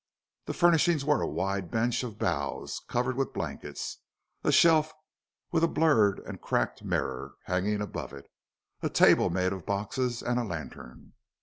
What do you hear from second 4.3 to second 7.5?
a shelf with a blurred and cracked mirror